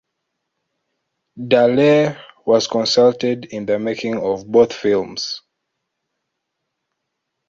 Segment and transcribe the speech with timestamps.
[1.37, 5.43] Dallaire was consulted in the making of both films.